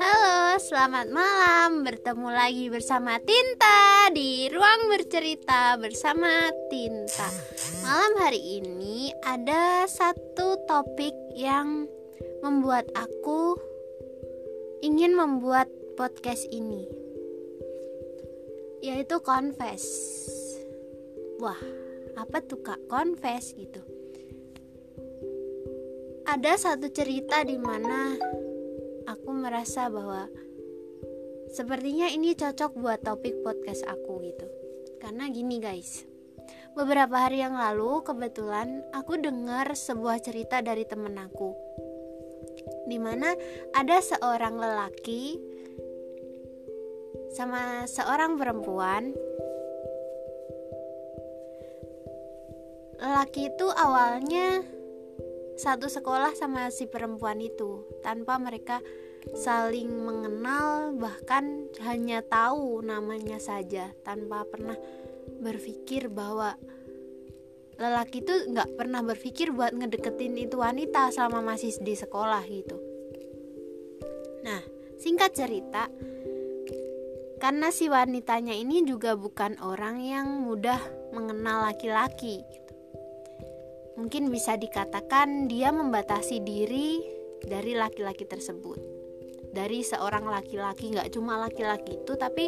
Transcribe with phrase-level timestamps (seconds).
[0.00, 1.84] Halo, selamat malam.
[1.84, 7.28] Bertemu lagi bersama Tinta di ruang bercerita bersama Tinta.
[7.84, 11.84] Malam hari ini ada satu topik yang
[12.40, 13.60] membuat aku
[14.80, 15.68] ingin membuat
[16.00, 16.88] podcast ini,
[18.80, 19.84] yaitu confess.
[21.36, 21.60] Wah,
[22.16, 23.95] apa tuh kak confess gitu?
[26.36, 28.12] Ada satu cerita di mana
[29.08, 30.28] aku merasa bahwa
[31.48, 34.44] sepertinya ini cocok buat topik podcast aku gitu.
[35.00, 36.04] Karena gini guys,
[36.76, 41.56] beberapa hari yang lalu kebetulan aku dengar sebuah cerita dari temen aku.
[42.84, 43.32] Di mana
[43.72, 45.40] ada seorang lelaki
[47.32, 49.16] sama seorang perempuan.
[53.00, 54.75] Lelaki itu awalnya
[55.56, 58.84] satu sekolah sama si perempuan itu tanpa mereka
[59.34, 64.76] saling mengenal bahkan hanya tahu namanya saja tanpa pernah
[65.42, 66.54] berpikir bahwa
[67.76, 72.76] lelaki itu nggak pernah berpikir buat ngedeketin itu wanita selama masih di sekolah gitu.
[74.44, 74.62] Nah
[74.96, 75.88] singkat cerita
[77.36, 80.80] karena si wanitanya ini juga bukan orang yang mudah
[81.12, 82.40] mengenal laki-laki
[83.96, 87.00] mungkin bisa dikatakan dia membatasi diri
[87.42, 88.78] dari laki-laki tersebut.
[89.56, 92.44] Dari seorang laki-laki nggak cuma laki-laki itu tapi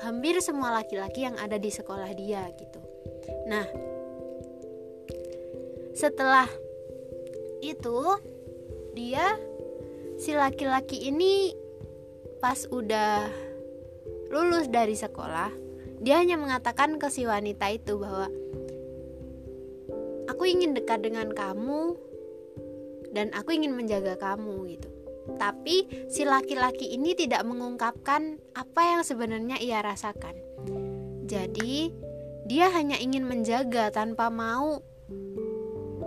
[0.00, 2.80] hampir semua laki-laki yang ada di sekolah dia gitu.
[3.52, 3.68] Nah
[5.92, 6.48] setelah
[7.60, 8.00] itu
[8.96, 9.36] dia
[10.16, 11.52] si laki-laki ini
[12.38, 13.28] pas udah
[14.30, 15.50] lulus dari sekolah
[15.98, 18.30] dia hanya mengatakan ke si wanita itu bahwa
[20.38, 21.98] aku ingin dekat dengan kamu
[23.10, 24.86] dan aku ingin menjaga kamu gitu.
[25.34, 30.38] Tapi si laki-laki ini tidak mengungkapkan apa yang sebenarnya ia rasakan.
[31.26, 31.90] Jadi,
[32.46, 34.78] dia hanya ingin menjaga tanpa mau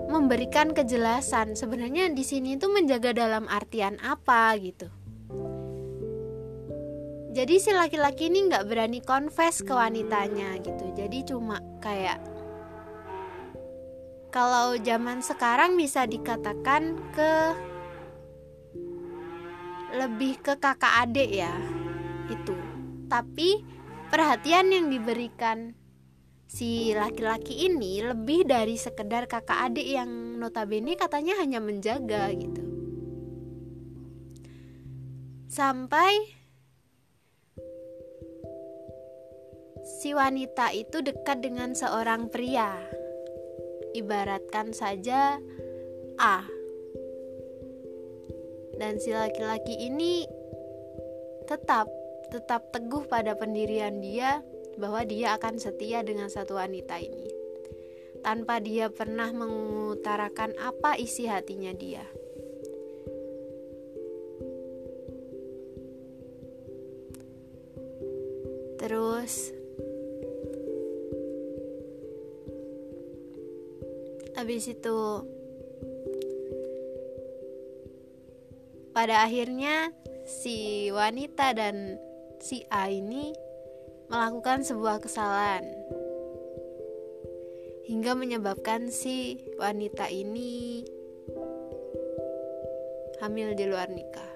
[0.07, 4.87] memberikan kejelasan sebenarnya di sini itu menjaga dalam artian apa gitu.
[7.35, 10.87] Jadi si laki-laki ini nggak berani confess ke wanitanya gitu.
[10.95, 12.40] Jadi cuma kayak
[14.31, 17.33] kalau zaman sekarang bisa dikatakan ke
[19.91, 21.51] lebih ke kakak adik ya
[22.31, 22.55] itu.
[23.11, 23.59] Tapi
[24.07, 25.75] perhatian yang diberikan
[26.47, 32.63] si laki-laki ini lebih dari sekedar kakak adik yang notabene katanya hanya menjaga gitu.
[35.51, 36.39] Sampai
[39.99, 43.00] si wanita itu dekat dengan seorang pria
[43.95, 45.39] ibaratkan saja
[46.19, 46.45] A.
[48.77, 50.25] Dan si laki-laki ini
[51.45, 51.85] tetap
[52.31, 54.39] tetap teguh pada pendirian dia
[54.79, 57.27] bahwa dia akan setia dengan satu wanita ini.
[58.23, 62.05] Tanpa dia pernah mengutarakan apa isi hatinya dia.
[68.81, 69.60] Terus
[74.41, 75.21] habis itu
[78.89, 79.93] pada akhirnya
[80.25, 82.01] si wanita dan
[82.41, 83.37] si A ini
[84.09, 85.61] melakukan sebuah kesalahan
[87.85, 90.89] hingga menyebabkan si wanita ini
[93.21, 94.33] hamil di luar nikah.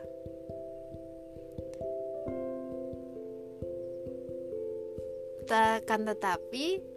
[5.50, 6.95] Akan tetapi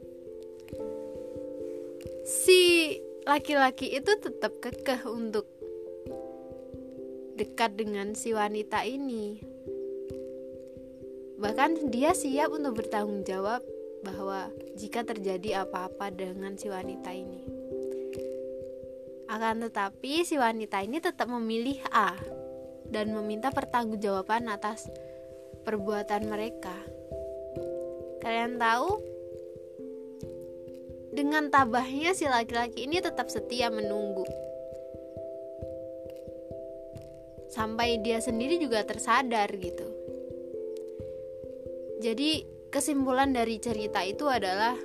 [2.24, 2.94] si
[3.28, 5.48] laki-laki itu tetap kekeh untuk
[7.38, 9.38] dekat dengan si wanita ini.
[11.38, 13.62] Bahkan dia siap untuk bertanggung jawab
[14.02, 17.42] bahwa jika terjadi apa-apa dengan si wanita ini.
[19.30, 22.16] Akan tetapi si wanita ini tetap memilih A
[22.88, 24.88] dan meminta pertanggungjawaban atas
[25.62, 26.74] perbuatan mereka.
[28.18, 29.17] Kalian tahu
[31.18, 34.22] dengan tabahnya si laki-laki ini tetap setia menunggu.
[37.50, 39.82] Sampai dia sendiri juga tersadar gitu.
[41.98, 44.78] Jadi kesimpulan dari cerita itu adalah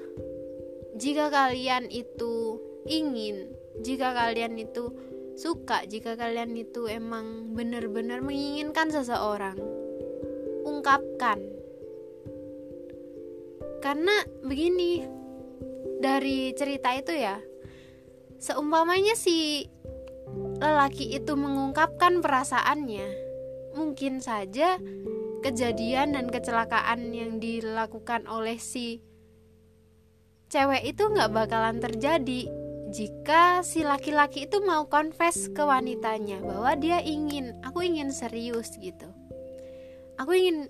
[0.97, 2.57] jika kalian itu
[2.89, 3.53] ingin,
[3.85, 4.89] jika kalian itu
[5.37, 9.61] suka, jika kalian itu emang benar-benar menginginkan seseorang,
[10.65, 11.37] ungkapkan.
[13.85, 15.22] Karena begini,
[16.03, 17.39] dari cerita itu ya
[18.43, 19.63] seumpamanya si
[20.59, 23.07] lelaki itu mengungkapkan perasaannya,
[23.79, 24.75] mungkin saja
[25.39, 28.99] kejadian dan kecelakaan yang dilakukan oleh si
[30.51, 32.51] cewek itu nggak bakalan terjadi
[32.91, 39.07] jika si laki-laki itu mau confess ke wanitanya bahwa dia ingin aku ingin serius gitu.
[40.19, 40.69] Aku ingin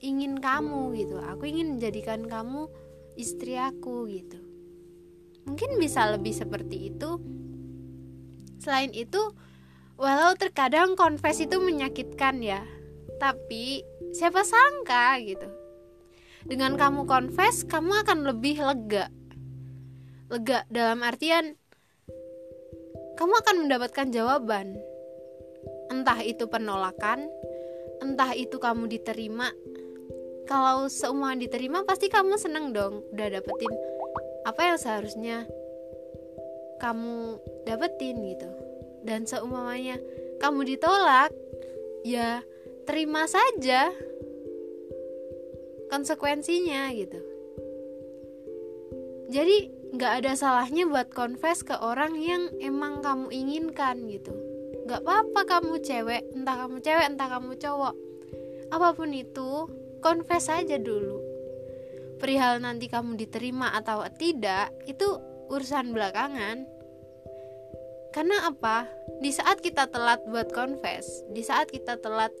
[0.00, 1.20] ingin kamu gitu.
[1.20, 2.72] Aku ingin menjadikan kamu
[3.20, 4.47] istri aku gitu
[5.48, 7.16] mungkin bisa lebih seperti itu
[8.60, 9.32] selain itu
[9.96, 12.60] walau terkadang confess itu menyakitkan ya
[13.16, 15.48] tapi siapa sangka gitu
[16.44, 19.08] dengan kamu confess kamu akan lebih lega
[20.28, 21.56] lega dalam artian
[23.18, 24.78] kamu akan mendapatkan jawaban.
[25.90, 27.26] Entah itu penolakan,
[27.98, 29.50] entah itu kamu diterima.
[30.46, 33.74] Kalau semua diterima pasti kamu seneng dong, udah dapetin
[34.48, 35.44] apa yang seharusnya
[36.80, 37.36] kamu
[37.68, 38.48] dapetin gitu.
[39.04, 40.00] Dan seumumnya
[40.40, 41.30] kamu ditolak,
[42.02, 42.40] ya
[42.88, 43.92] terima saja
[45.92, 47.20] konsekuensinya gitu.
[49.28, 54.36] Jadi nggak ada salahnya buat confess ke orang yang emang kamu inginkan gitu
[54.88, 57.94] nggak apa-apa kamu cewek entah kamu cewek entah kamu cowok
[58.68, 59.68] apa pun itu
[60.00, 61.20] confess aja dulu
[62.18, 65.06] perihal nanti kamu diterima atau tidak itu
[65.48, 66.66] urusan belakangan
[68.12, 68.90] karena apa
[69.22, 72.34] di saat kita telat buat confess di saat kita telat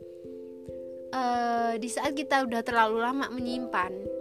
[1.14, 4.18] uh, di saat kita udah terlalu lama menyimpan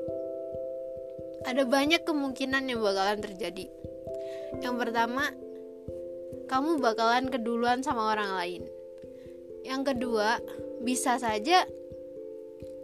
[1.48, 3.71] ada banyak kemungkinan yang bakalan terjadi.
[4.59, 5.31] Yang pertama,
[6.51, 8.63] kamu bakalan keduluan sama orang lain.
[9.63, 10.44] Yang kedua,
[10.83, 11.63] bisa saja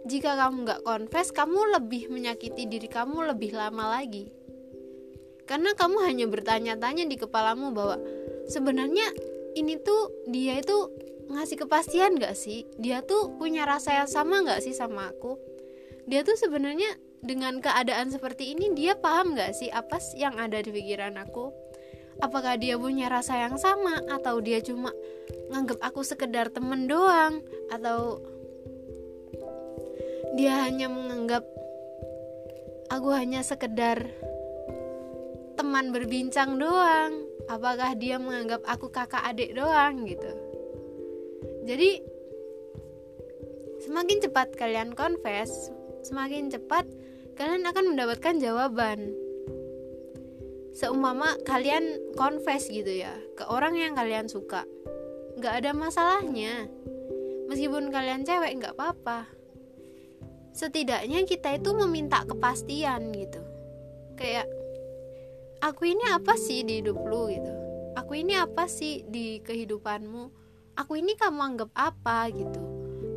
[0.04, 4.28] jika kamu nggak confess, kamu lebih menyakiti diri kamu lebih lama lagi.
[5.44, 8.00] Karena kamu hanya bertanya-tanya di kepalamu bahwa
[8.48, 9.04] sebenarnya
[9.56, 10.88] ini tuh dia itu
[11.28, 12.68] ngasih kepastian gak sih?
[12.80, 15.36] Dia tuh punya rasa yang sama gak sih sama aku?
[16.08, 20.68] Dia tuh sebenarnya dengan keadaan seperti ini dia paham gak sih apa yang ada di
[20.68, 21.48] pikiran aku
[22.20, 24.92] apakah dia punya rasa yang sama atau dia cuma
[25.50, 27.40] nganggap aku sekedar temen doang
[27.72, 28.20] atau
[30.34, 31.46] dia hanya menganggap
[32.90, 34.10] aku hanya sekedar
[35.54, 37.30] teman berbincang doang.
[37.46, 40.32] Apakah dia menganggap aku kakak adik doang gitu?
[41.64, 42.02] Jadi
[43.86, 45.70] semakin cepat kalian confess
[46.04, 46.88] semakin cepat
[47.38, 49.14] kalian akan mendapatkan jawaban.
[50.74, 54.66] Seumpama kalian confess gitu ya ke orang yang kalian suka.
[55.38, 56.66] Nggak ada masalahnya.
[57.46, 59.43] Meskipun kalian cewek nggak apa-apa
[60.54, 63.42] setidaknya kita itu meminta kepastian gitu.
[64.14, 64.46] Kayak
[65.58, 67.26] aku ini apa sih di hidup lu?
[67.28, 67.52] gitu.
[67.98, 70.30] Aku ini apa sih di kehidupanmu?
[70.78, 72.30] Aku ini kamu anggap apa?
[72.30, 72.62] gitu.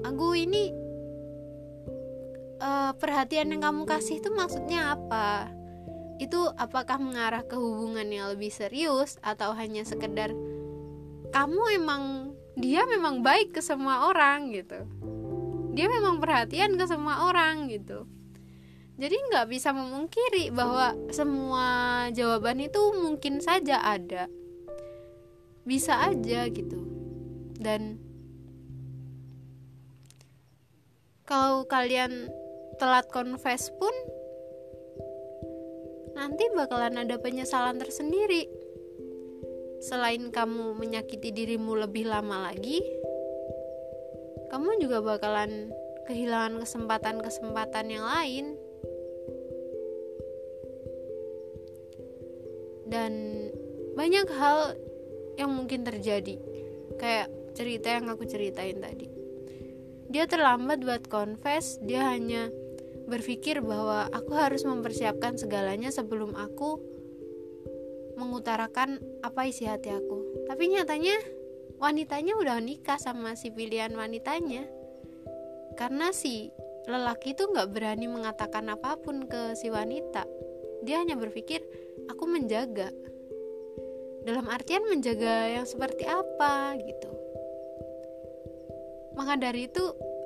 [0.01, 0.73] Aku ini
[2.61, 5.53] uh, perhatian yang kamu kasih itu maksudnya apa?
[6.17, 10.33] Itu apakah mengarah ke hubungan yang lebih serius atau hanya sekedar
[11.29, 14.49] kamu emang dia memang baik ke semua orang?
[14.49, 14.89] gitu.
[15.77, 18.09] Dia memang perhatian ke semua orang gitu.
[18.97, 21.67] Jadi nggak bisa memungkiri bahwa semua
[22.17, 24.25] jawaban itu mungkin saja ada.
[25.61, 26.81] Bisa aja gitu.
[27.61, 28.01] Dan
[31.29, 32.33] kalau kalian
[32.81, 33.93] telat confess pun
[36.17, 38.49] nanti bakalan ada penyesalan tersendiri.
[39.77, 42.81] Selain kamu menyakiti dirimu lebih lama lagi,
[44.47, 45.71] kamu juga bakalan
[46.07, 48.45] kehilangan kesempatan-kesempatan yang lain.
[52.87, 53.11] Dan
[53.99, 54.79] banyak hal
[55.35, 56.39] yang mungkin terjadi.
[56.95, 59.11] Kayak cerita yang aku ceritain tadi.
[60.07, 62.47] Dia terlambat buat confess, dia hanya
[63.07, 66.79] berpikir bahwa aku harus mempersiapkan segalanya sebelum aku
[68.15, 70.47] mengutarakan apa isi hati aku.
[70.47, 71.15] Tapi nyatanya
[71.77, 74.65] wanitanya udah nikah sama si pilihan wanitanya.
[75.77, 76.49] Karena si
[76.89, 80.25] lelaki itu nggak berani mengatakan apa pun ke si wanita.
[80.81, 81.61] Dia hanya berpikir
[82.09, 82.89] aku menjaga.
[84.25, 87.09] Dalam artian menjaga yang seperti apa gitu.
[89.15, 89.83] Maka dari itu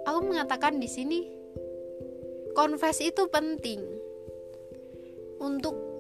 [0.08, 1.20] aku mengatakan di sini
[2.58, 3.80] confess itu penting
[5.40, 5.91] untuk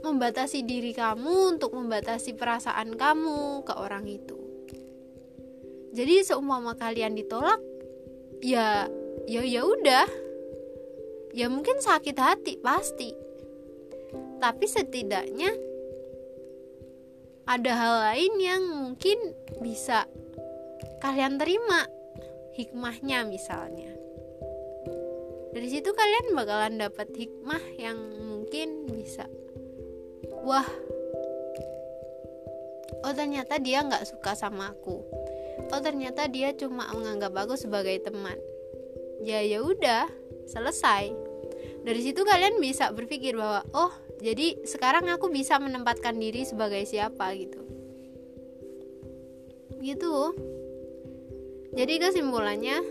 [0.00, 4.36] membatasi diri kamu untuk membatasi perasaan kamu ke orang itu.
[5.90, 7.58] Jadi seumpama kalian ditolak
[8.40, 8.86] ya
[9.26, 10.08] ya ya udah.
[11.30, 13.14] Ya mungkin sakit hati pasti.
[14.40, 15.52] Tapi setidaknya
[17.46, 19.18] ada hal lain yang mungkin
[19.58, 20.06] bisa
[21.02, 21.86] kalian terima
[22.54, 23.90] hikmahnya misalnya.
[25.50, 29.26] Dari situ kalian bakalan dapat hikmah yang mungkin bisa
[30.44, 30.66] wah.
[33.00, 35.00] Oh ternyata dia nggak suka sama aku.
[35.72, 38.36] Oh ternyata dia cuma menganggap aku sebagai teman.
[39.24, 40.08] Ya ya udah
[40.48, 41.12] selesai.
[41.80, 47.32] Dari situ kalian bisa berpikir bahwa oh jadi sekarang aku bisa menempatkan diri sebagai siapa
[47.36, 47.60] gitu.
[49.80, 50.16] Gitu.
[51.72, 52.84] Jadi kesimpulannya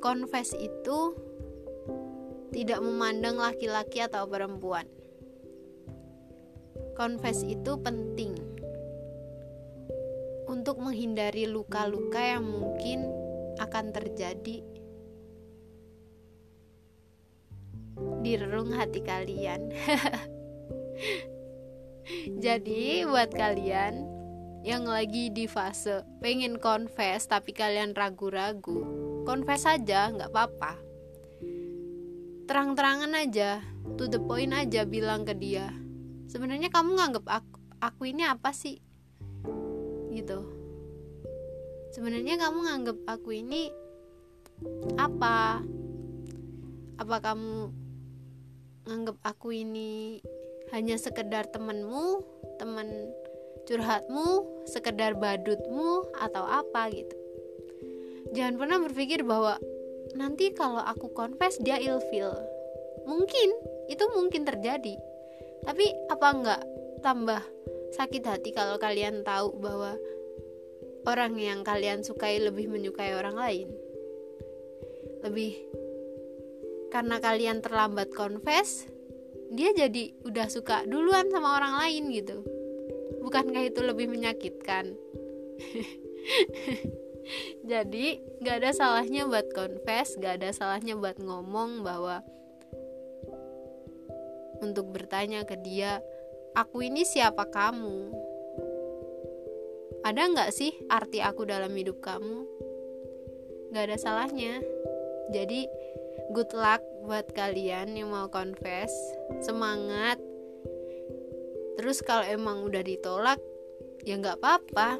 [0.00, 1.12] confess itu
[2.56, 4.88] tidak memandang laki-laki atau perempuan
[6.96, 8.32] confess itu penting
[10.48, 13.12] untuk menghindari luka-luka yang mungkin
[13.60, 14.64] akan terjadi
[18.24, 19.60] di relung hati kalian.
[22.44, 24.16] Jadi buat kalian
[24.66, 28.82] yang lagi di fase pengen confess tapi kalian ragu-ragu,
[29.22, 30.72] confess aja nggak apa-apa.
[32.46, 33.62] Terang-terangan aja,
[33.98, 35.85] to the point aja bilang ke dia.
[36.36, 38.76] Sebenarnya kamu nganggap aku, aku ini apa sih?
[40.12, 40.36] Gitu.
[41.96, 43.72] Sebenarnya kamu nganggap aku ini
[45.00, 45.64] apa?
[47.00, 47.72] Apa kamu
[48.84, 50.20] nganggap aku ini
[50.76, 52.20] hanya sekedar temenmu,
[52.60, 53.16] temen
[53.64, 57.16] curhatmu, sekedar badutmu atau apa gitu.
[58.36, 59.56] Jangan pernah berpikir bahwa
[60.12, 62.28] nanti kalau aku confess dia ilfil.
[63.08, 63.48] Mungkin
[63.88, 65.15] itu mungkin terjadi.
[65.66, 66.62] Tapi apa enggak
[67.02, 67.42] tambah
[67.98, 69.98] sakit hati kalau kalian tahu bahwa
[71.06, 73.68] orang yang kalian sukai lebih menyukai orang lain?
[75.26, 75.76] Lebih
[76.90, 78.86] karena kalian terlambat confess
[79.52, 82.42] dia jadi udah suka duluan sama orang lain gitu
[83.22, 84.94] bukankah itu lebih menyakitkan
[87.70, 88.06] jadi
[88.42, 92.22] gak ada salahnya buat confess gak ada salahnya buat ngomong bahwa
[94.60, 96.00] untuk bertanya ke dia
[96.56, 98.12] aku ini siapa kamu?
[100.06, 102.46] Ada nggak sih arti aku dalam hidup kamu?
[103.74, 104.62] Gak ada salahnya.
[105.34, 105.66] Jadi
[106.30, 108.94] good luck buat kalian yang mau confess.
[109.42, 110.16] Semangat.
[111.76, 113.42] Terus kalau emang udah ditolak
[114.06, 114.96] ya nggak apa-apa.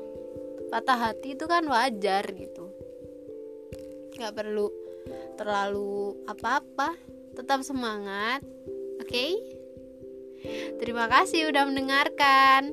[0.68, 2.68] Patah hati itu kan wajar gitu.
[4.18, 4.68] Nggak perlu
[5.38, 6.98] terlalu apa-apa.
[7.38, 8.42] Tetap semangat
[9.00, 9.36] oke okay?
[10.78, 12.72] terima kasih udah mendengarkan